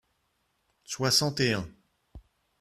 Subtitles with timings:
[0.83, 1.69] soixante et un.